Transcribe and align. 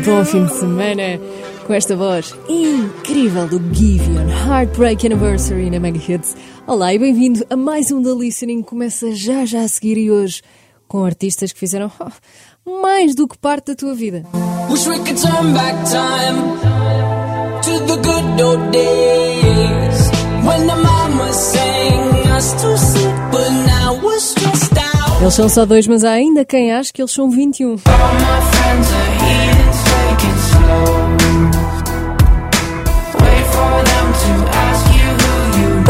Bom 0.00 0.24
fim 0.24 0.44
de 0.46 0.54
semana 0.54 1.20
com 1.66 1.72
esta 1.72 1.94
voz 1.94 2.34
incrível 2.48 3.46
do 3.46 3.60
Giveon 3.72 4.28
Heartbreak 4.28 5.06
Anniversary 5.06 5.70
na 5.70 5.78
Mega 5.78 5.98
Hits. 5.98 6.34
Olá 6.66 6.92
e 6.92 6.98
bem-vindo 6.98 7.46
a 7.48 7.56
mais 7.56 7.92
um 7.92 8.02
da 8.02 8.12
Listening. 8.12 8.62
Começa 8.62 9.14
já 9.14 9.44
já 9.44 9.60
a 9.60 9.68
seguir 9.68 9.96
e 9.98 10.10
hoje 10.10 10.42
com 10.88 11.04
artistas 11.04 11.52
que 11.52 11.60
fizeram 11.60 11.90
oh, 12.00 12.10
mais 12.82 13.14
do 13.14 13.28
que 13.28 13.38
parte 13.38 13.66
da 13.66 13.74
tua 13.76 13.94
vida. 13.94 14.24
Wish 14.68 14.88
we 14.88 14.96
could 14.98 15.20
turn 15.20 15.52
back 15.52 15.76
time 15.90 16.58
to 17.62 17.86
the 17.86 17.96
good 18.02 18.42
old 18.42 18.72
days 18.72 20.10
when 20.44 20.66
the 20.66 20.76
mama 20.76 21.32
sang 21.32 22.32
us 22.36 22.52
to 22.54 22.76
sleep, 22.76 23.14
but 23.30 23.50
now. 23.66 24.11
Eles 25.22 25.34
são 25.34 25.48
só 25.48 25.64
dois, 25.64 25.86
mas 25.86 26.02
há 26.02 26.10
ainda 26.10 26.44
quem 26.44 26.72
acha 26.72 26.92
que 26.92 27.00
eles 27.00 27.12
são 27.12 27.30
21. 27.30 27.68
All 27.68 27.76
my 27.76 27.80
friends 28.50 28.92
are 28.92 29.12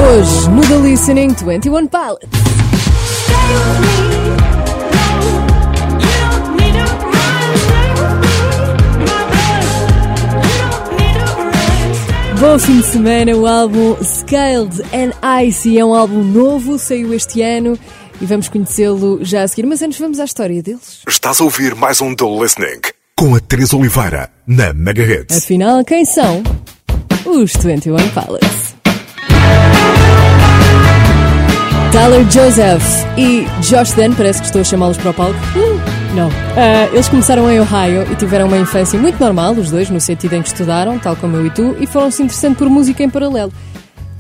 Hoje, 0.03 0.51
no 0.51 0.61
The 0.61 0.77
Listening 0.77 1.33
21 1.33 1.87
Pilots. 1.87 2.29
Bom 12.39 12.59
fim 12.59 12.81
de 12.81 12.87
semana, 12.87 13.35
o 13.35 13.47
álbum 13.47 13.97
Scaled 14.03 14.83
and 14.93 15.13
Icy 15.43 15.79
é 15.79 15.85
um 15.85 15.95
álbum 15.95 16.23
novo, 16.23 16.79
saiu 16.79 17.15
este 17.15 17.41
ano 17.41 17.79
e 18.23 18.27
vamos 18.27 18.49
conhecê-lo 18.49 19.19
já 19.23 19.43
a 19.43 19.49
seguir. 19.49 19.67
Mas 19.67 19.83
antes 19.83 19.99
vamos 19.99 20.21
à 20.21 20.25
história 20.25 20.63
deles. 20.63 21.03
Estás 21.07 21.41
a 21.41 21.45
ouvir 21.45 21.75
mais 21.75 22.01
um 22.01 22.15
The 22.15 22.25
Listening 22.25 22.81
com 23.17 23.35
a 23.35 23.41
Teresa 23.41 23.77
Oliveira 23.77 24.31
na 24.47 24.73
Megahertz. 24.73 25.37
Afinal, 25.37 25.85
quem 25.85 26.05
são 26.05 26.43
os 27.27 27.53
21 27.53 27.97
Pilots? 27.97 28.75
Tyler 31.93 32.25
Joseph 32.31 32.83
e 33.19 33.45
Josh 33.61 33.93
Dan, 33.93 34.15
parece 34.15 34.41
que 34.41 34.47
estou 34.47 34.63
a 34.63 34.65
chamá-los 34.65 34.97
para 34.97 35.11
o 35.11 35.15
palco. 35.15 35.39
Uh, 35.55 36.15
não. 36.17 36.29
Uh, 36.29 36.95
eles 36.95 37.07
começaram 37.09 37.51
em 37.51 37.61
Ohio 37.61 38.11
e 38.11 38.17
tiveram 38.17 38.47
uma 38.47 38.57
infância 38.57 38.99
muito 38.99 39.21
normal, 39.21 39.53
os 39.53 39.71
dois, 39.71 39.91
no 39.91 40.01
sentido 40.01 40.35
em 40.35 40.43
que 40.43 40.49
estudaram, 40.49 40.99
tal 40.99 41.15
como 41.17 41.37
eu 41.37 41.47
e 41.47 41.51
tu, 41.51 41.77
e 41.79 41.87
foram-se 41.87 42.23
interessando 42.23 42.57
por 42.57 42.71
música 42.71 43.03
em 43.03 43.11
paralelo. 43.11 43.53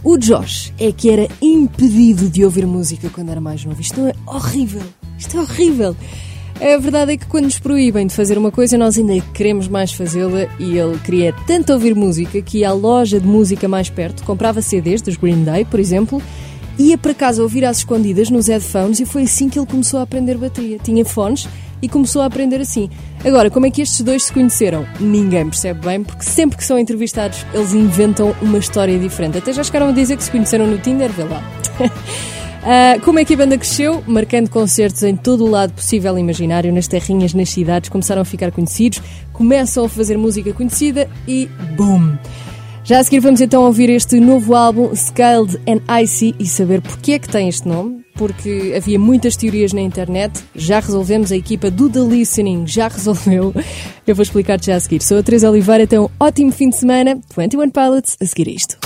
O 0.04 0.18
Josh 0.18 0.72
é 0.80 0.90
que 0.90 1.08
era 1.10 1.28
impedido 1.40 2.28
de 2.28 2.44
ouvir 2.44 2.66
música 2.66 3.08
quando 3.08 3.30
era 3.30 3.40
mais 3.40 3.64
novo. 3.64 3.80
Isto 3.80 4.00
é 4.00 4.12
horrível. 4.26 4.82
Isto 5.16 5.36
é 5.36 5.40
horrível. 5.40 5.96
A 6.60 6.76
verdade 6.76 7.12
é 7.12 7.16
que 7.16 7.26
quando 7.26 7.44
nos 7.44 7.60
proíbem 7.60 8.08
de 8.08 8.14
fazer 8.14 8.36
uma 8.36 8.50
coisa, 8.50 8.76
nós 8.76 8.98
ainda 8.98 9.20
queremos 9.32 9.68
mais 9.68 9.92
fazê-la 9.92 10.48
e 10.58 10.76
ele 10.76 10.98
queria 10.98 11.32
tanto 11.46 11.72
ouvir 11.72 11.94
música 11.94 12.42
que 12.42 12.58
ia 12.58 12.70
à 12.70 12.72
loja 12.72 13.20
de 13.20 13.26
música 13.26 13.68
mais 13.68 13.88
perto, 13.90 14.24
comprava 14.24 14.60
CDs 14.60 15.02
dos 15.02 15.16
Green 15.16 15.44
Day, 15.44 15.64
por 15.64 15.78
exemplo, 15.78 16.20
ia 16.76 16.98
para 16.98 17.14
casa 17.14 17.42
ouvir 17.42 17.64
às 17.64 17.78
escondidas 17.78 18.28
nos 18.28 18.48
headphones 18.48 18.98
e 18.98 19.06
foi 19.06 19.22
assim 19.22 19.48
que 19.48 19.58
ele 19.58 19.66
começou 19.66 20.00
a 20.00 20.02
aprender 20.02 20.36
bateria. 20.36 20.78
Tinha 20.78 21.04
fones 21.04 21.48
e 21.82 21.88
começou 21.88 22.22
a 22.22 22.26
aprender 22.26 22.60
assim. 22.60 22.88
Agora, 23.24 23.50
como 23.50 23.66
é 23.66 23.70
que 23.70 23.82
estes 23.82 24.00
dois 24.00 24.24
se 24.24 24.32
conheceram? 24.32 24.86
Ninguém 25.00 25.44
percebe 25.48 25.84
bem, 25.84 26.02
porque 26.02 26.24
sempre 26.24 26.56
que 26.56 26.64
são 26.64 26.78
entrevistados, 26.78 27.44
eles 27.52 27.74
inventam 27.74 28.34
uma 28.40 28.58
história 28.58 28.96
diferente. 28.98 29.38
Até 29.38 29.52
já 29.52 29.64
chegaram 29.64 29.88
a 29.88 29.92
dizer 29.92 30.16
que 30.16 30.22
se 30.22 30.30
conheceram 30.30 30.66
no 30.66 30.78
Tinder, 30.78 31.10
vê 31.10 31.24
lá. 31.24 31.42
Uh, 31.80 33.00
como 33.04 33.18
é 33.18 33.24
que 33.24 33.34
a 33.34 33.36
banda 33.36 33.58
cresceu? 33.58 34.02
Marcando 34.06 34.48
concertos 34.48 35.02
em 35.02 35.16
todo 35.16 35.44
o 35.44 35.50
lado 35.50 35.72
possível 35.72 36.16
e 36.16 36.20
imaginário, 36.20 36.72
nas 36.72 36.86
terrinhas, 36.86 37.34
nas 37.34 37.50
cidades, 37.50 37.90
começaram 37.90 38.22
a 38.22 38.24
ficar 38.24 38.52
conhecidos, 38.52 39.02
começam 39.32 39.84
a 39.84 39.88
fazer 39.88 40.16
música 40.16 40.52
conhecida 40.52 41.10
e 41.26 41.50
BOOM! 41.76 42.16
Já 42.84 42.98
a 42.98 43.04
seguir 43.04 43.20
vamos 43.20 43.40
então 43.40 43.62
ouvir 43.62 43.88
este 43.90 44.18
novo 44.18 44.56
álbum, 44.56 44.92
Scaled 44.94 45.56
and 45.68 46.02
Icy, 46.02 46.34
e 46.36 46.46
saber 46.46 46.80
porque 46.80 47.12
é 47.12 47.18
que 47.20 47.28
tem 47.28 47.48
este 47.48 47.68
nome, 47.68 48.01
porque 48.14 48.74
havia 48.76 48.98
muitas 48.98 49.36
teorias 49.36 49.72
na 49.72 49.80
internet, 49.80 50.42
já 50.54 50.80
resolvemos, 50.80 51.32
a 51.32 51.36
equipa 51.36 51.70
do 51.70 51.88
The 51.88 52.00
Listening 52.00 52.66
já 52.66 52.88
resolveu. 52.88 53.54
Eu 54.06 54.14
vou 54.14 54.22
explicar-te 54.22 54.66
já 54.66 54.76
a 54.76 54.80
seguir. 54.80 55.02
Sou 55.02 55.18
a 55.18 55.22
Teresa 55.22 55.50
Oliveira, 55.50 55.84
então 55.84 56.10
ótimo 56.18 56.52
fim 56.52 56.68
de 56.68 56.76
semana, 56.76 57.18
21 57.36 57.70
Pilots, 57.70 58.16
a 58.20 58.26
seguir 58.26 58.48
isto. 58.48 58.78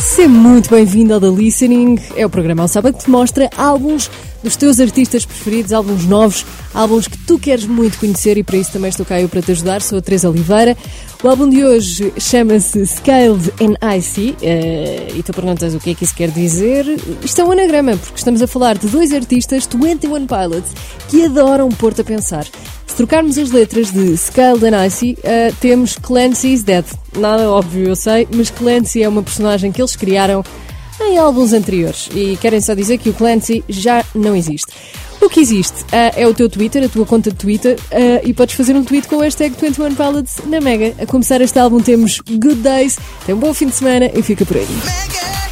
Seja 0.00 0.28
muito 0.28 0.70
bem-vindo 0.70 1.14
ao 1.14 1.20
The 1.20 1.28
Listening. 1.28 1.98
É 2.16 2.24
o 2.24 2.30
programa 2.30 2.62
ao 2.62 2.68
sábado 2.68 2.96
que 2.96 3.04
te 3.04 3.10
mostra 3.10 3.50
álbuns 3.56 4.08
dos 4.44 4.56
teus 4.56 4.78
artistas 4.78 5.24
preferidos, 5.24 5.72
álbuns 5.72 6.04
novos, 6.04 6.44
álbuns 6.74 7.08
que 7.08 7.16
tu 7.18 7.38
queres 7.38 7.64
muito 7.64 7.98
conhecer 7.98 8.36
e 8.36 8.42
para 8.42 8.58
isso 8.58 8.70
também 8.70 8.90
estou 8.90 9.04
cá 9.04 9.18
eu 9.20 9.28
para 9.28 9.40
te 9.40 9.52
ajudar. 9.52 9.80
Sou 9.80 9.98
a 9.98 10.02
Teresa 10.02 10.28
Oliveira. 10.28 10.76
O 11.22 11.28
álbum 11.28 11.48
de 11.48 11.64
hoje 11.64 12.12
chama-se 12.18 12.86
Scaled 12.86 13.50
and 13.58 13.96
Icy 13.96 14.36
uh, 14.42 15.18
e 15.18 15.22
tu 15.22 15.32
perguntas 15.32 15.74
o 15.74 15.80
que 15.80 15.90
é 15.90 15.94
que 15.94 16.04
isso 16.04 16.14
quer 16.14 16.30
dizer. 16.30 16.84
Isto 17.22 17.40
é 17.40 17.44
um 17.44 17.52
anagrama, 17.52 17.96
porque 17.96 18.18
estamos 18.18 18.42
a 18.42 18.46
falar 18.46 18.76
de 18.76 18.86
dois 18.86 19.12
artistas, 19.14 19.66
21 19.66 20.26
Pilots, 20.26 20.72
que 21.08 21.24
adoram 21.24 21.70
pôr-te 21.70 22.02
a 22.02 22.04
pensar. 22.04 22.44
Se 22.86 22.96
trocarmos 22.96 23.38
as 23.38 23.50
letras 23.50 23.90
de 23.90 24.14
Scaled 24.16 24.64
and 24.66 24.86
Icy, 24.86 25.16
uh, 25.20 25.54
temos 25.58 25.96
Clancy's 25.96 26.62
Dead. 26.62 26.84
Nada 27.18 27.50
óbvio, 27.50 27.88
eu 27.88 27.96
sei, 27.96 28.28
mas 28.34 28.50
Clancy 28.50 29.02
é 29.02 29.08
uma 29.08 29.22
personagem 29.22 29.72
que 29.72 29.80
eles 29.80 29.96
criaram 29.96 30.44
em 31.00 31.18
álbuns 31.18 31.52
anteriores 31.52 32.08
e 32.14 32.36
querem 32.36 32.60
só 32.60 32.74
dizer 32.74 32.98
que 32.98 33.10
o 33.10 33.14
Clancy 33.14 33.64
já 33.68 34.04
não 34.14 34.34
existe. 34.34 34.72
O 35.20 35.28
que 35.28 35.40
existe 35.40 35.82
uh, 35.84 36.12
é 36.16 36.26
o 36.26 36.34
teu 36.34 36.48
Twitter, 36.50 36.84
a 36.84 36.88
tua 36.88 37.06
conta 37.06 37.30
de 37.30 37.36
Twitter, 37.36 37.78
uh, 37.90 38.20
e 38.28 38.34
podes 38.34 38.54
fazer 38.54 38.76
um 38.76 38.84
tweet 38.84 39.08
com 39.08 39.16
o 39.16 39.20
hashtag 39.20 39.54
21 39.58 39.94
Pilots 39.94 40.38
na 40.46 40.60
Mega. 40.60 40.94
A 41.02 41.06
começar 41.06 41.40
este 41.40 41.58
álbum 41.58 41.80
temos 41.80 42.20
Good 42.20 42.56
Days, 42.56 42.98
tem 43.24 43.34
um 43.34 43.38
bom 43.38 43.54
fim 43.54 43.66
de 43.66 43.74
semana 43.74 44.10
e 44.14 44.22
fica 44.22 44.44
por 44.44 44.56
aí. 44.56 44.66
Mega. 44.66 45.43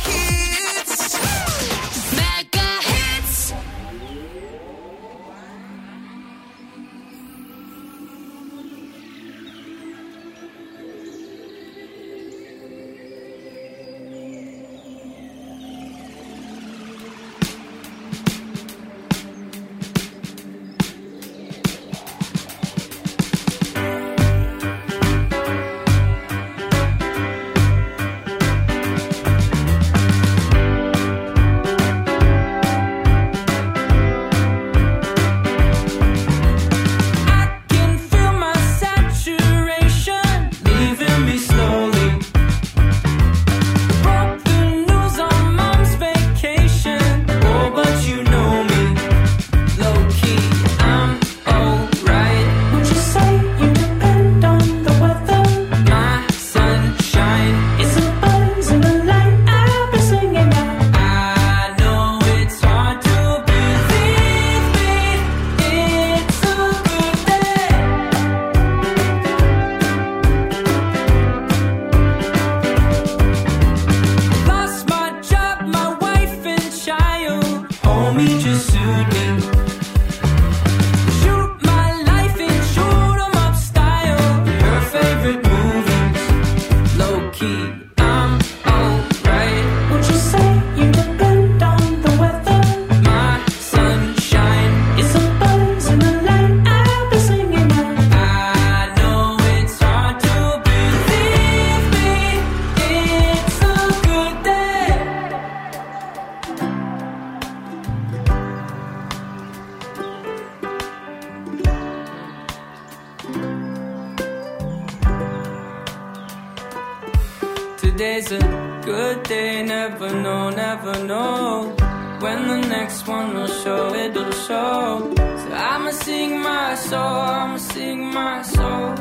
never 120.93 121.07
know 121.07 121.75
when 122.21 122.49
the 122.49 122.69
next 122.69 123.07
one 123.07 123.35
will 123.35 123.47
show, 123.47 123.95
it'll 123.95 124.31
show. 124.33 125.13
So 125.17 125.53
I'ma 125.53 125.91
sing 125.91 126.41
my 126.41 126.75
soul, 126.75 127.01
I'ma 127.01 127.57
sing 127.57 128.05
my 128.13 128.43
soul. 128.43 128.95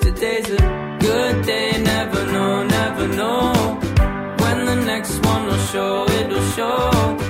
Today's 0.00 0.50
a 0.50 0.98
good 1.00 1.44
day, 1.44 1.82
never 1.82 2.26
know, 2.26 2.62
never 2.64 3.08
know. 3.08 3.78
When 4.42 4.64
the 4.66 4.76
next 4.86 5.18
one 5.26 5.46
will 5.46 5.64
show, 5.72 6.06
it'll 6.08 6.50
show. 6.56 7.27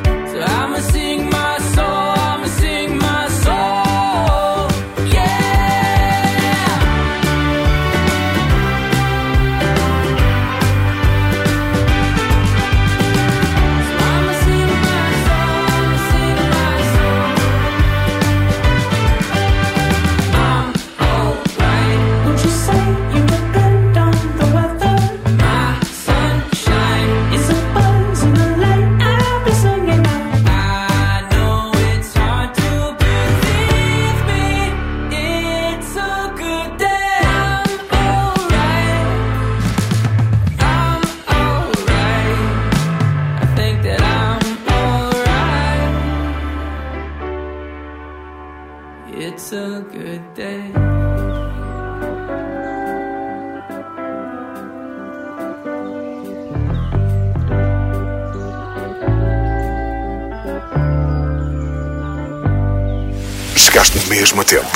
Chegaste 63.68 64.08
mesmo 64.08 64.40
a 64.40 64.44
tempo. 64.44 64.66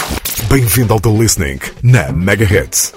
Bem-vindo 0.51 0.93
ao 0.93 1.01
The 1.01 1.09
Listening 1.09 1.59
na 1.83 2.13
Mega 2.13 2.45
Hits. 2.45 2.93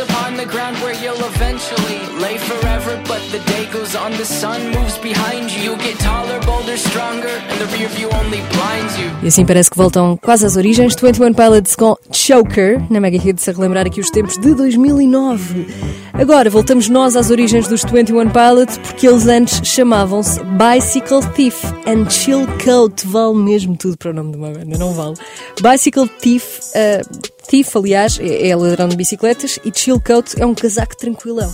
Upon 0.00 0.36
the 0.36 0.46
ground 0.46 0.76
where 0.82 0.94
you'll 0.94 1.24
eventually 1.34 2.00
lay 2.18 2.38
forever, 2.38 3.00
but 3.06 3.20
the 3.30 3.38
day 3.50 3.66
goes 3.70 3.94
on, 3.94 4.12
the 4.12 4.24
sun 4.24 4.70
moves 4.70 4.98
behind 4.98 5.50
you. 5.50 5.72
You 5.72 5.76
get 5.76 5.98
taller, 5.98 6.40
bolder, 6.40 6.76
stronger, 6.76 7.28
and 7.28 7.60
the 7.60 7.66
rear 7.76 7.88
view 7.88 8.08
only 8.20 8.40
blinds 8.52 8.98
you. 8.98 9.10
E 9.22 9.28
assim 9.28 9.44
parece 9.44 9.70
que 9.70 9.76
voltam 9.76 10.16
quase 10.16 10.46
às 10.46 10.56
origens. 10.56 10.94
21 10.94 11.34
Pilots 11.34 11.76
com 11.76 11.96
Choker, 12.12 12.80
na 12.90 13.00
Mega 13.00 13.16
Hits, 13.16 13.48
a 13.48 13.52
relembrar 13.52 13.86
aqui 13.86 14.00
os 14.00 14.10
tempos 14.10 14.38
de 14.38 14.54
2009. 14.54 15.66
Agora 16.12 16.48
voltamos 16.50 16.88
nós 16.88 17.16
às 17.16 17.30
origens 17.30 17.68
dos 17.68 17.82
21 17.84 18.30
Pilots, 18.30 18.78
porque 18.78 19.06
eles 19.06 19.26
antes 19.26 19.60
chamavam-se 19.66 20.40
Bicycle 20.44 21.26
Thief 21.34 21.64
and 21.86 22.08
Chill 22.10 22.46
Coat. 22.64 23.06
Vale 23.06 23.36
mesmo 23.36 23.76
tudo 23.76 23.96
para 23.96 24.10
o 24.10 24.14
nome 24.14 24.32
de 24.32 24.38
uma 24.38 24.50
banda, 24.50 24.78
não 24.78 24.92
vale. 24.92 25.14
Bicycle 25.60 26.08
Thief, 26.20 26.60
uh, 26.74 27.29
Thief 27.50 27.76
aliás, 27.76 28.16
é, 28.20 28.46
é 28.48 28.54
ladrão 28.54 28.88
de 28.88 28.96
bicicletas 28.96 29.58
e 29.64 29.72
Chill 29.76 30.00
Coat 30.00 30.40
é 30.40 30.46
um 30.46 30.54
casaco 30.54 30.96
tranquilão. 30.96 31.52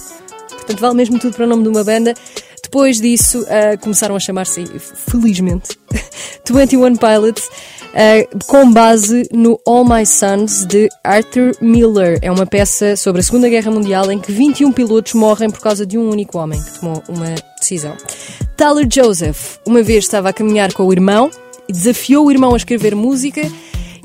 Portanto, 0.51 0.79
vale 0.79 0.95
mesmo 0.95 1.19
tudo 1.19 1.35
para 1.35 1.47
o 1.47 1.49
nome 1.49 1.63
de 1.63 1.71
uma 1.71 1.83
banda. 1.83 2.13
Depois 2.63 3.01
disso, 3.01 3.41
uh, 3.45 3.81
começaram 3.81 4.15
a 4.15 4.21
chamar-se, 4.21 4.67
felizmente, 5.09 5.79
21 6.45 6.97
Pilots, 6.97 7.45
uh, 7.47 8.45
com 8.47 8.71
base 8.71 9.27
no 9.33 9.59
All 9.65 9.87
My 9.87 10.05
Sons 10.05 10.67
de 10.67 10.87
Arthur 11.03 11.57
Miller. 11.63 12.19
É 12.21 12.31
uma 12.31 12.45
peça 12.45 12.95
sobre 12.95 13.21
a 13.21 13.25
Segunda 13.25 13.49
Guerra 13.49 13.71
Mundial 13.71 14.13
em 14.13 14.19
que 14.19 14.31
21 14.31 14.73
pilotos 14.73 15.15
morrem 15.15 15.49
por 15.49 15.61
causa 15.61 15.87
de 15.87 15.97
um 15.97 16.11
único 16.11 16.37
homem 16.37 16.63
que 16.63 16.79
tomou 16.79 17.03
uma 17.09 17.35
decisão. 17.59 17.97
Tyler 18.55 18.87
Joseph, 18.93 19.57
uma 19.65 19.83
vez 19.83 20.05
estava 20.05 20.29
a 20.29 20.33
caminhar 20.35 20.75
com 20.75 20.85
o 20.85 20.93
irmão 20.93 21.31
e 21.67 21.73
desafiou 21.73 22.27
o 22.27 22.31
irmão 22.31 22.53
a 22.53 22.57
escrever 22.59 22.95
música. 22.95 23.51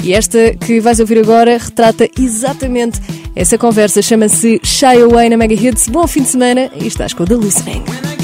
E 0.03 0.13
esta 0.13 0.55
que 0.55 0.79
vais 0.79 0.99
ouvir 0.99 1.19
agora 1.19 1.57
retrata 1.57 2.09
exatamente 2.19 2.99
essa 3.35 3.57
conversa. 3.57 4.01
Chama-se 4.01 4.59
Shy 4.63 5.01
Away 5.03 5.29
na 5.29 5.37
Mega 5.37 5.53
Hits. 5.53 5.87
Bom 5.87 6.07
fim 6.07 6.23
de 6.23 6.29
semana 6.29 6.71
e 6.75 6.87
estás 6.87 7.13
com 7.13 7.23
o 7.23 7.27
The 7.27 7.35
Listening. 7.35 8.20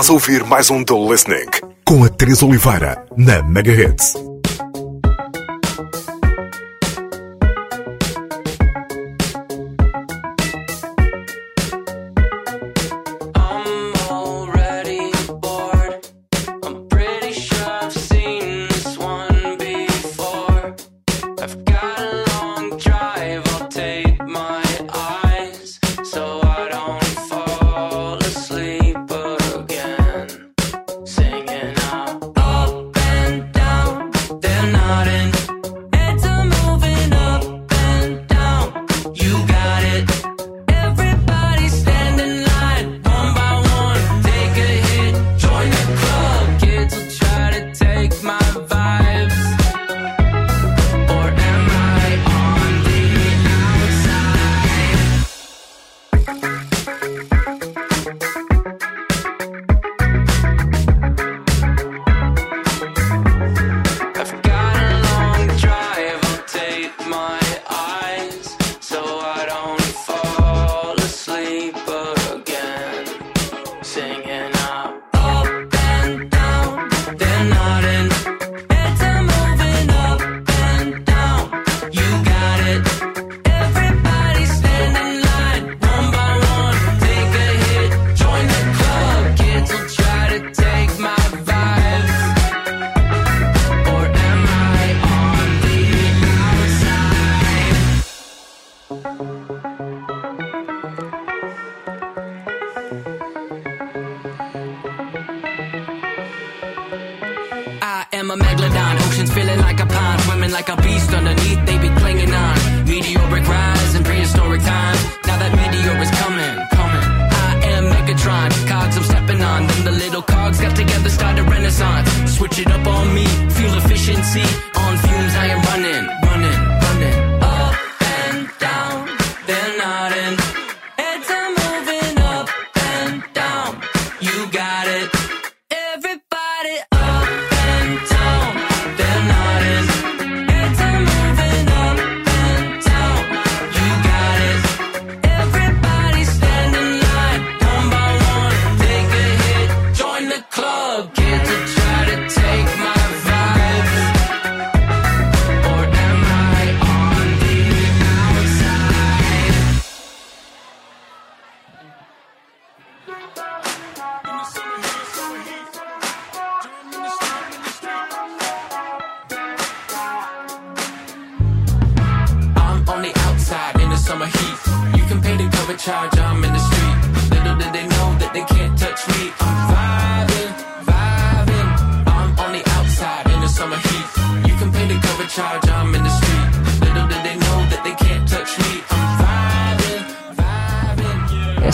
Estás 0.00 0.08
a 0.08 0.14
ouvir 0.14 0.44
mais 0.44 0.70
um 0.70 0.82
The 0.82 0.94
Listening. 0.94 1.50
Com 1.84 2.02
a 2.02 2.08
Teresa 2.08 2.46
Oliveira 2.46 3.04
na 3.18 3.42
Mega 3.42 4.29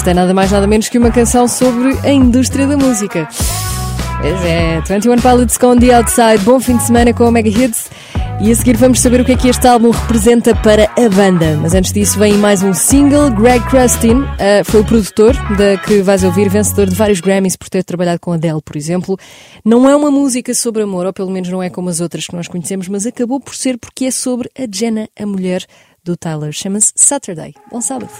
É 0.06 0.14
nada 0.14 0.32
mais 0.32 0.52
nada 0.52 0.68
menos 0.68 0.88
que 0.88 0.98
uma 0.98 1.10
canção 1.10 1.48
sobre 1.48 1.98
a 2.04 2.10
indústria 2.10 2.64
da 2.66 2.76
música. 2.76 3.28
Pois 4.20 4.44
é, 4.44 4.80
21 4.82 5.16
Pilots 5.16 5.58
com 5.58 5.76
The 5.76 5.94
Outside. 5.94 6.38
Bom 6.44 6.60
fim 6.60 6.76
de 6.76 6.84
semana 6.84 7.12
com 7.12 7.24
a 7.24 7.30
Mega 7.32 7.48
Hits. 7.48 7.90
E 8.40 8.52
a 8.52 8.54
seguir 8.54 8.76
vamos 8.76 9.00
saber 9.00 9.20
o 9.20 9.24
que 9.24 9.32
é 9.32 9.36
que 9.36 9.48
este 9.48 9.66
álbum 9.66 9.90
representa 9.90 10.54
para 10.54 10.84
a 10.84 11.08
banda. 11.08 11.58
Mas 11.60 11.74
antes 11.74 11.92
disso 11.92 12.18
vem 12.20 12.34
mais 12.34 12.62
um 12.62 12.72
single. 12.72 13.30
Greg 13.30 13.64
Krustin 13.66 14.20
uh, 14.20 14.64
foi 14.64 14.80
o 14.82 14.84
produtor 14.84 15.34
da 15.56 15.76
que 15.78 16.02
vais 16.02 16.22
ouvir, 16.22 16.48
vencedor 16.48 16.86
de 16.86 16.94
vários 16.94 17.18
Grammys 17.18 17.56
por 17.56 17.68
ter 17.68 17.82
trabalhado 17.82 18.20
com 18.20 18.32
Adele, 18.32 18.62
por 18.62 18.76
exemplo. 18.76 19.18
Não 19.64 19.88
é 19.88 19.96
uma 19.96 20.10
música 20.10 20.54
sobre 20.54 20.84
amor, 20.84 21.06
ou 21.06 21.12
pelo 21.12 21.32
menos 21.32 21.48
não 21.48 21.60
é 21.60 21.68
como 21.68 21.88
as 21.88 22.00
outras 22.00 22.28
que 22.28 22.36
nós 22.36 22.46
conhecemos, 22.46 22.86
mas 22.86 23.06
acabou 23.06 23.40
por 23.40 23.56
ser 23.56 23.76
porque 23.76 24.04
é 24.04 24.10
sobre 24.12 24.48
a 24.56 24.66
Jenna, 24.70 25.08
a 25.18 25.26
mulher 25.26 25.64
do 26.04 26.16
Tyler. 26.16 26.52
Chama-se 26.52 26.92
Saturday. 26.94 27.54
Bom 27.72 27.80
sábado. 27.80 28.10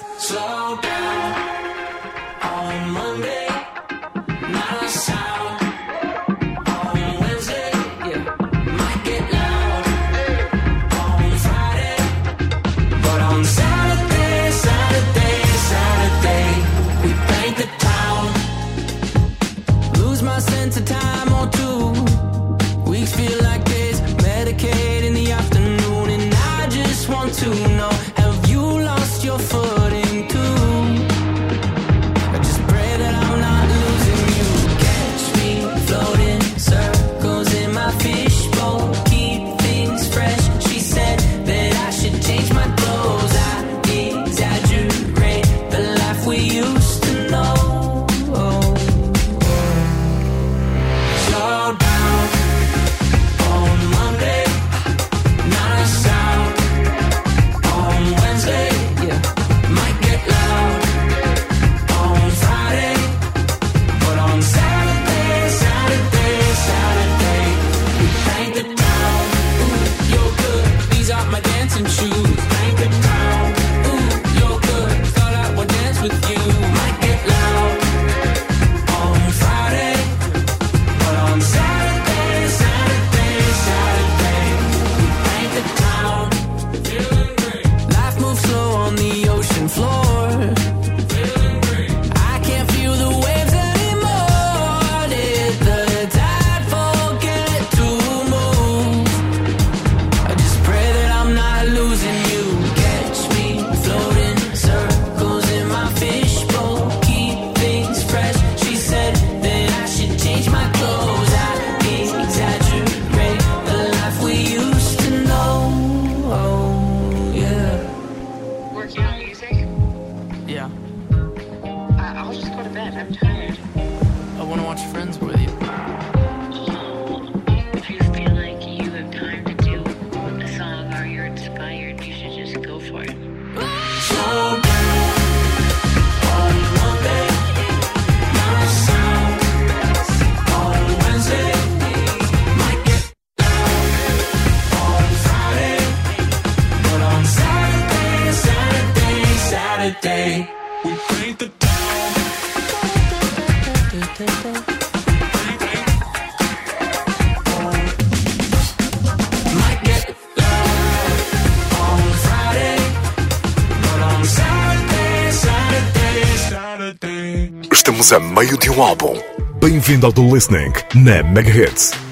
meio 168.37 168.59
de 168.59 168.69
um 168.69 168.83
álbum. 168.83 169.19
Bem-vindo 169.59 170.05
ao 170.05 170.13
do 170.13 170.35
Listening 170.35 170.71
na 170.95 171.23
Megahits. 171.23 172.06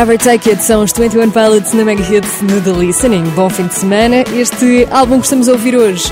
Never 0.00 0.16
Take 0.16 0.48
It 0.48 0.64
são 0.64 0.82
os 0.82 0.92
21 0.94 1.30
Pilots 1.30 1.74
na 1.74 1.84
Mega 1.84 2.00
Hits 2.02 2.40
no 2.40 2.58
The 2.62 2.70
Listening. 2.70 3.22
Bom 3.36 3.50
fim 3.50 3.66
de 3.66 3.74
semana. 3.74 4.24
Este 4.34 4.88
álbum 4.90 5.18
que 5.18 5.26
estamos 5.26 5.46
a 5.46 5.52
ouvir 5.52 5.76
hoje 5.76 6.10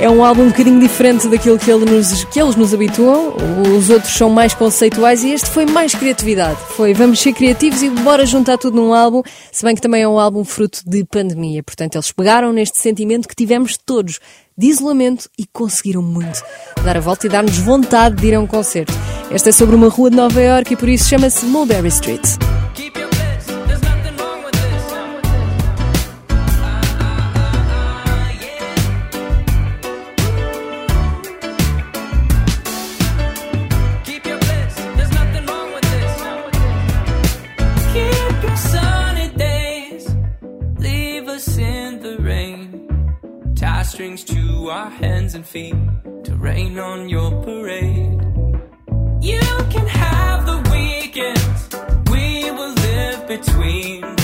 é 0.00 0.08
um 0.08 0.24
álbum 0.24 0.44
um 0.44 0.48
bocadinho 0.48 0.80
diferente 0.80 1.28
daquilo 1.28 1.58
que, 1.58 1.70
ele 1.70 1.84
nos, 1.84 2.24
que 2.24 2.40
eles 2.40 2.56
nos 2.56 2.72
habituam. 2.72 3.34
Os 3.76 3.90
outros 3.90 4.14
são 4.14 4.30
mais 4.30 4.54
conceituais 4.54 5.24
e 5.24 5.32
este 5.32 5.50
foi 5.50 5.66
mais 5.66 5.94
criatividade. 5.94 6.56
Foi 6.70 6.94
vamos 6.94 7.20
ser 7.20 7.34
criativos 7.34 7.82
e 7.82 7.90
bora 7.90 8.24
juntar 8.24 8.56
tudo 8.56 8.76
num 8.76 8.94
álbum, 8.94 9.22
se 9.52 9.62
bem 9.62 9.74
que 9.74 9.82
também 9.82 10.00
é 10.00 10.08
um 10.08 10.18
álbum 10.18 10.42
fruto 10.42 10.80
de 10.86 11.04
pandemia. 11.04 11.62
Portanto, 11.62 11.96
eles 11.96 12.10
pegaram 12.10 12.50
neste 12.50 12.78
sentimento 12.78 13.28
que 13.28 13.36
tivemos 13.36 13.76
todos 13.76 14.20
de 14.56 14.68
isolamento 14.68 15.28
e 15.38 15.44
conseguiram 15.52 16.00
muito 16.00 16.42
dar 16.82 16.96
a 16.96 17.00
volta 17.00 17.26
e 17.26 17.28
dar-nos 17.28 17.58
vontade 17.58 18.16
de 18.16 18.26
ir 18.26 18.34
a 18.36 18.40
um 18.40 18.46
concerto. 18.46 18.94
Esta 19.30 19.50
é 19.50 19.52
sobre 19.52 19.76
uma 19.76 19.90
rua 19.90 20.08
de 20.08 20.16
Nova 20.16 20.40
York 20.40 20.72
e 20.72 20.76
por 20.76 20.88
isso 20.88 21.10
chama-se 21.10 21.44
Mulberry 21.44 21.88
Street. 21.88 22.26
strings 44.18 44.24
to 44.24 44.70
our 44.70 44.90
hands 44.90 45.34
and 45.34 45.46
feet 45.46 45.74
to 46.24 46.34
rain 46.36 46.78
on 46.78 47.08
your 47.08 47.30
parade. 47.42 48.20
You 49.20 49.40
can 49.70 49.86
have 49.86 50.46
the 50.46 50.58
weekends 50.72 51.68
we 52.10 52.50
will 52.50 52.74
live 52.74 53.28
between. 53.28 54.17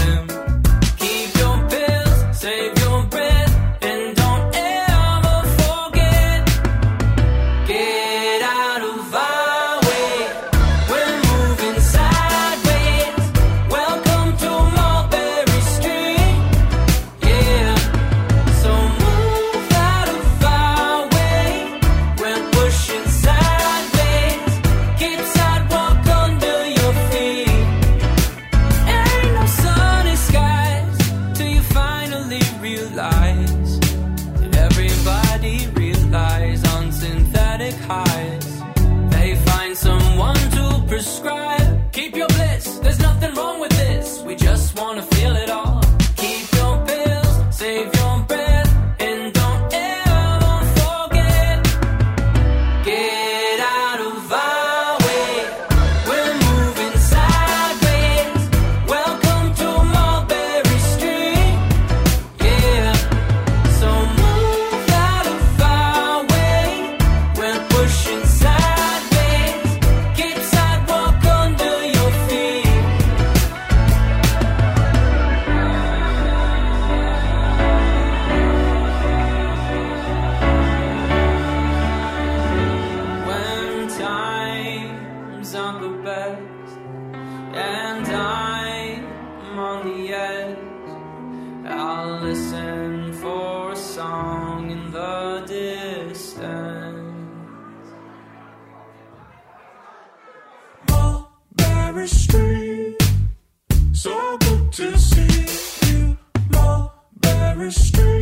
your 95.40 96.14
Street, 102.07 102.97
so 103.92 104.38
good 104.38 104.73
to 104.73 104.99
see 104.99 105.90
you. 105.90 106.18
Mulberry 106.51 107.70
Street. 107.70 108.13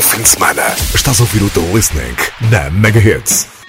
Bom 0.00 0.08
fim 0.08 0.22
de 0.22 0.28
semana. 0.30 0.62
Estás 0.94 1.20
a 1.20 1.24
ouvir 1.24 1.42
o 1.42 1.50
The 1.50 1.60
Listening 1.74 2.16
na 2.50 2.70
Mega 2.70 2.98
Hits. 2.98 3.59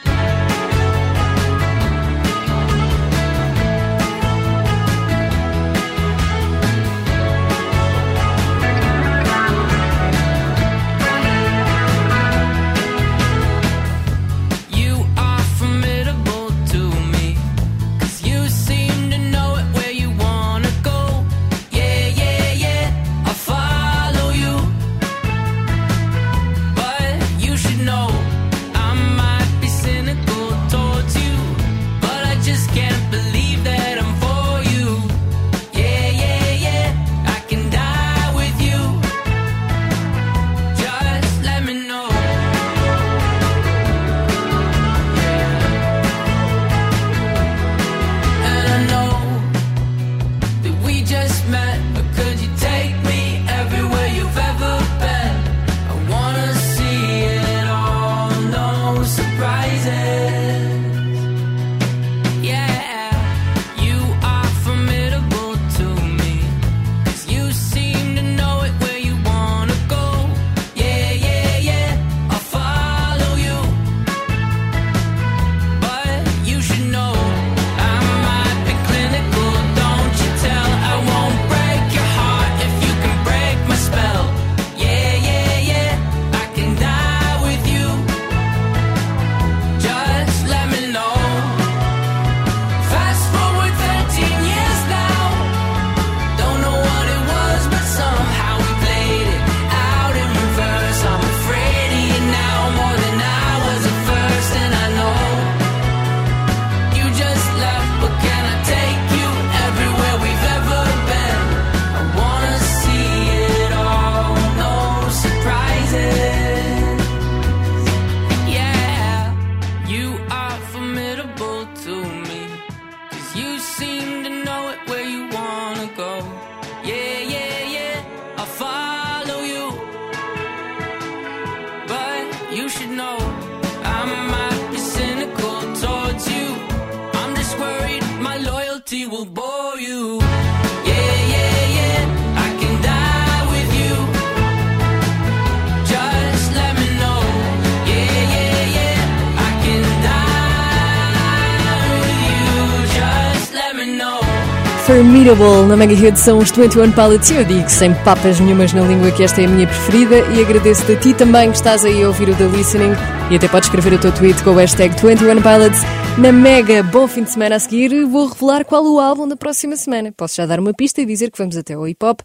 Formidable 154.91 155.67
na 155.69 155.77
Mega 155.77 155.95
Hit 155.95 156.19
são 156.19 156.38
os 156.38 156.51
21 156.51 156.91
Pilots 156.91 157.30
e 157.30 157.36
eu 157.36 157.45
digo 157.45 157.69
sem 157.69 157.93
papas 158.04 158.41
nenhumas 158.41 158.73
na 158.73 158.82
língua 158.82 159.10
que 159.10 159.23
esta 159.23 159.41
é 159.41 159.45
a 159.45 159.47
minha 159.47 159.65
preferida 159.65 160.17
e 160.34 160.41
agradeço 160.41 160.91
a 160.91 160.95
ti 160.97 161.13
também 161.13 161.49
que 161.49 161.56
estás 161.56 161.86
aí 161.86 162.04
a 162.04 162.08
ouvir 162.08 162.27
o 162.27 162.36
The 162.36 162.47
Listening 162.47 162.91
e 163.32 163.38
até 163.38 163.47
podes 163.47 163.69
escrever 163.69 163.93
o 163.93 163.99
teu 163.99 164.12
tweet 164.12 164.43
com 164.43 164.49
o 164.49 164.56
hashtag 164.56 164.93
21 165.01 165.41
Pilots 165.41 165.80
na 166.17 166.34
Mega. 166.34 166.84
Bom 166.84 167.08
fim 167.08 167.23
de 167.23 167.32
semana 167.32 167.56
a 167.56 167.60
seguir, 167.60 168.04
vou 168.04 168.27
revelar 168.27 168.65
qual 168.65 168.86
o 168.86 168.99
álbum 168.99 169.30
da 169.30 169.38
próxima 169.38 169.77
semana. 169.77 170.12
Posso 170.12 170.36
já 170.36 170.45
dar 170.45 170.60
uma 170.60 170.73
pista 170.73 170.99
e 170.99 171.06
dizer 171.06 171.32
que 171.32 171.38
vamos 171.38 171.56
até 171.56 171.73
ao 171.73 171.88
hip 171.88 172.06
hop. 172.06 172.19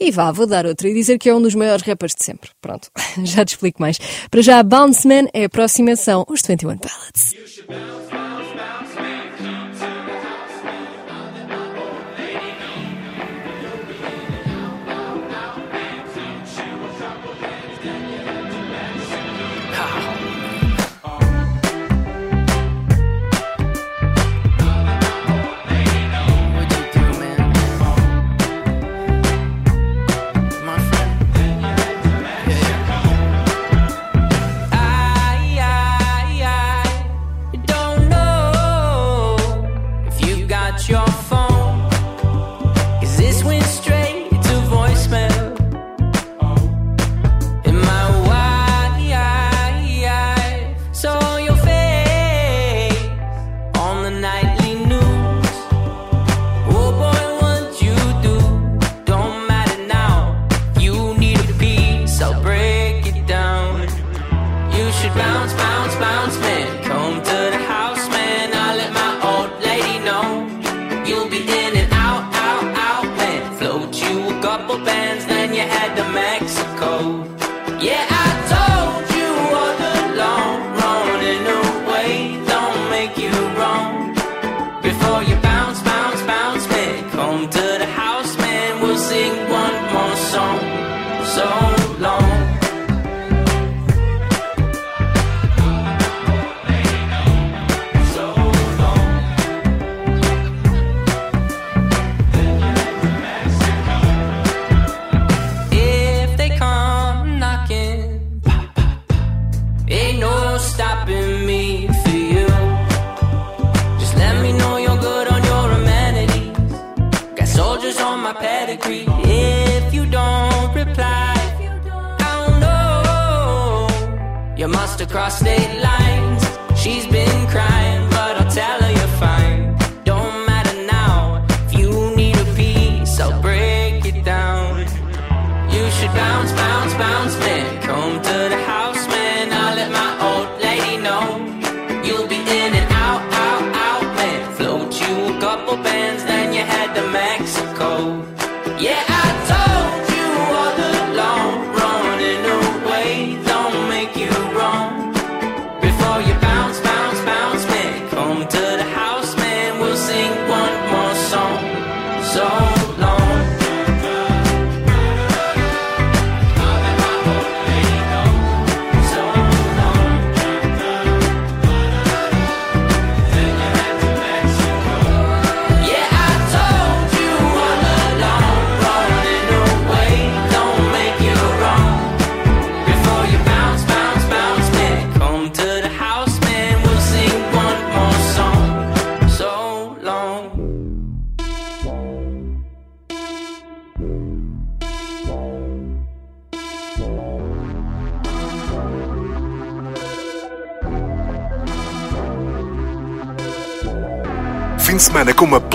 E 0.00 0.10
vá, 0.10 0.32
vou 0.32 0.48
dar 0.48 0.66
outra 0.66 0.88
e 0.88 0.94
dizer 0.94 1.16
que 1.16 1.28
é 1.28 1.34
um 1.34 1.40
dos 1.40 1.54
maiores 1.54 1.84
rappers 1.84 2.12
de 2.12 2.24
sempre. 2.24 2.50
Pronto, 2.60 2.90
já 3.22 3.44
te 3.44 3.50
explico 3.50 3.80
mais. 3.80 4.00
Para 4.28 4.42
já, 4.42 4.60
Bounce 4.64 5.06
Man 5.06 5.28
é 5.32 5.44
a 5.44 5.48
próxima 5.48 5.94
são 5.94 6.24
os 6.28 6.42
21 6.42 6.76
Pilots. 6.76 8.07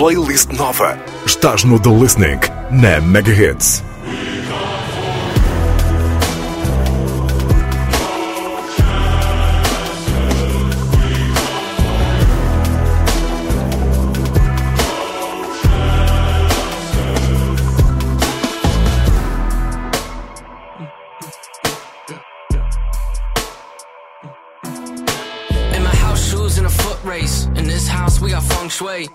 Playlist 0.04 0.52
nova. 0.52 0.98
Estás 1.24 1.64
no 1.64 1.78
The 1.78 1.88
Listening 1.88 2.38
на 2.70 3.00
Megahits. 3.00 3.82
Shoes 26.14 26.58
in 26.58 26.64
a 26.64 26.70
foot 26.70 26.98
race. 27.04 27.46
In 27.56 27.66
this 27.66 27.86
house, 27.86 28.20
we 28.20 28.30
got 28.30 28.42
feng 28.42 28.68
shui. 28.68 29.08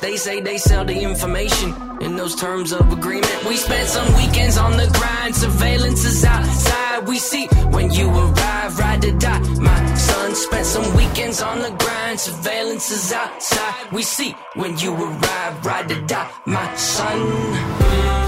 They 0.00 0.16
say 0.16 0.40
they 0.40 0.58
sell 0.58 0.84
the 0.84 0.98
information 0.98 1.74
in 2.00 2.16
those 2.16 2.36
terms 2.36 2.72
of 2.72 2.92
agreement. 2.92 3.44
We 3.44 3.56
spent 3.56 3.88
some 3.88 4.06
weekends 4.14 4.56
on 4.56 4.72
the 4.76 4.88
grind. 4.98 5.34
Surveillance 5.34 6.04
is 6.04 6.24
outside. 6.24 7.06
We 7.06 7.18
see 7.18 7.46
when 7.70 7.90
you 7.90 8.08
arrive, 8.08 8.78
ride 8.78 9.02
to 9.02 9.12
die. 9.18 9.40
My 9.58 9.94
son 9.94 10.34
spent 10.34 10.66
some 10.66 10.96
weekends 10.96 11.42
on 11.42 11.58
the 11.58 11.70
grind. 11.70 12.20
Surveillance 12.20 12.90
is 12.90 13.12
outside. 13.12 13.92
We 13.92 14.02
see 14.02 14.36
when 14.54 14.78
you 14.78 14.94
arrive, 14.94 15.66
ride 15.66 15.88
to 15.88 16.00
die. 16.06 16.30
My 16.46 16.74
son. 16.76 18.27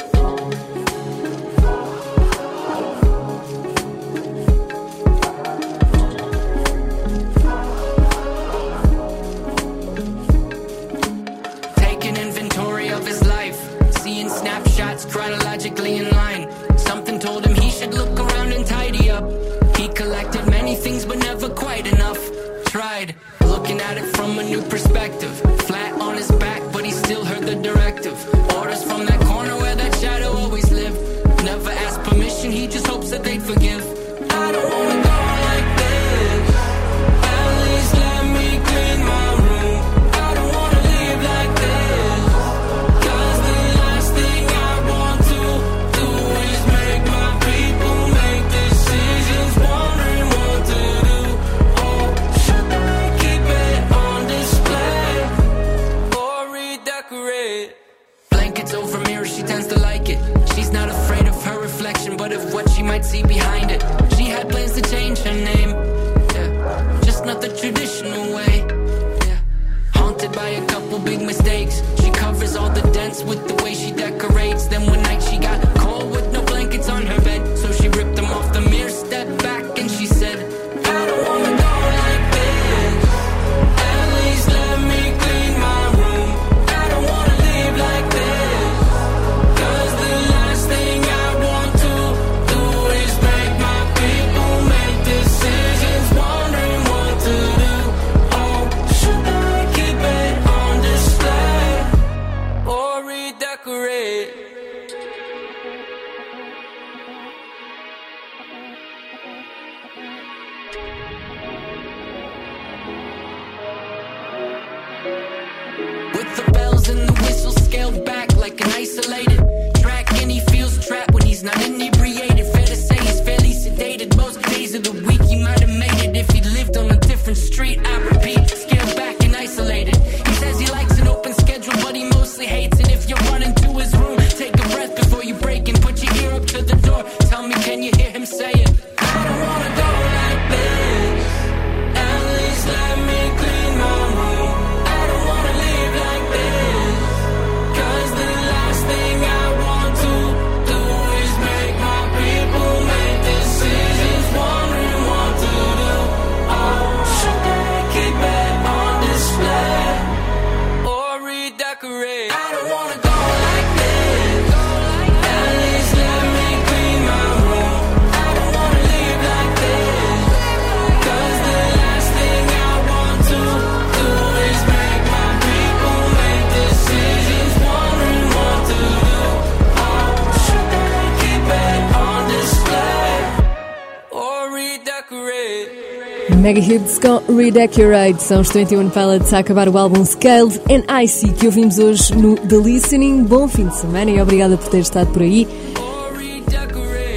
Mega 186.41 186.59
Hits 186.59 186.97
com 186.97 187.21
Redecorate 187.37 188.23
são 188.23 188.41
os 188.41 188.49
21 188.49 188.89
Pilots 188.89 189.31
a 189.31 189.37
acabar 189.37 189.69
o 189.69 189.77
álbum 189.77 190.03
Scaled 190.03 190.59
and 190.71 191.03
Icy 191.03 191.29
que 191.33 191.45
ouvimos 191.45 191.77
hoje 191.77 192.15
no 192.15 192.35
The 192.35 192.55
Listening. 192.55 193.25
Bom 193.25 193.47
fim 193.47 193.67
de 193.67 193.77
semana 193.77 194.09
e 194.09 194.19
obrigada 194.19 194.57
por 194.57 194.67
ter 194.67 194.79
estado 194.79 195.11
por 195.11 195.21
aí. 195.21 195.47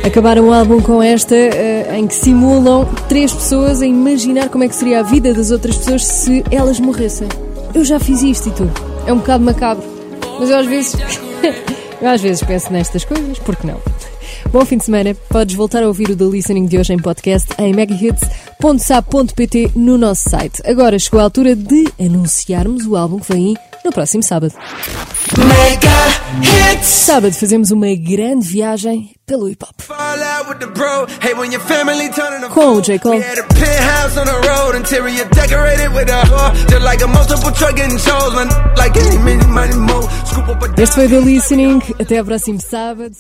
Acabaram 0.05 0.49
o 0.49 0.53
álbum 0.53 0.79
com 0.83 1.03
esta, 1.03 1.35
eh, 1.35 1.97
em 1.97 2.07
que 2.07 2.15
simulam 2.15 2.87
três 3.09 3.33
pessoas 3.33 3.81
a 3.81 3.87
imaginar 3.87 4.51
como 4.51 4.65
é 4.65 4.69
que 4.69 4.77
seria 4.77 5.01
a 5.01 5.03
vida 5.03 5.33
das 5.33 5.51
outras 5.51 5.79
pessoas 5.79 6.05
se 6.05 6.45
elas 6.51 6.79
morressem. 6.79 7.27
Eu 7.75 7.83
já 7.83 7.99
fiz 7.99 8.23
isto 8.23 8.51
e 8.51 8.53
tu. 8.53 8.71
É 9.07 9.13
um 9.15 9.19
bocado 9.19 9.43
macabro. 9.43 9.85
Mas 10.39 10.51
eu 10.51 10.59
às 10.59 10.67
vezes. 10.67 10.95
eu 11.99 12.09
às 12.11 12.21
vezes 12.21 12.43
penso 12.43 12.71
nestas 12.71 13.07
coisas, 13.07 13.39
porque 13.39 13.67
não? 13.67 13.81
Bom 14.53 14.67
fim 14.67 14.77
de 14.77 14.85
semana. 14.85 15.17
Podes 15.31 15.57
voltar 15.57 15.83
a 15.83 15.89
ouvir 15.89 16.11
o 16.11 16.17
The 16.17 16.25
Listening 16.25 16.67
de 16.67 16.77
hoje 16.77 16.93
em 16.93 16.99
podcast 16.99 17.49
em 17.59 17.73
megahits.sap.pt 18.65 19.73
no 19.77 19.99
nosso 19.99 20.31
site. 20.31 20.63
Agora 20.65 20.99
chegou 20.99 21.21
a 21.21 21.25
altura 21.25 21.55
de 21.55 21.85
anunciarmos 22.01 22.87
o 22.87 22.97
álbum 22.97 23.19
que 23.19 23.33
vem 23.33 23.49
aí 23.49 23.57
no 23.85 23.93
próximo 23.93 24.23
sábado. 24.23 24.55
Mega 25.37 26.73
hits. 26.73 26.87
Sábado 26.87 27.35
fazemos 27.35 27.71
uma 27.71 27.95
grande 27.95 28.49
viagem 28.49 29.15
pelo 29.27 29.49
hip 29.49 29.63
hop. 29.65 29.75
Com 32.51 32.77
o 32.77 32.81
J. 32.81 32.99
Cole. 32.99 33.23
Este 40.79 40.95
foi 40.95 41.07
o 41.07 41.09
The 41.09 41.21
Listening. 41.21 41.83
Até 42.01 42.19
ao 42.19 42.25
próximo 42.25 42.61
sábado. 42.61 43.15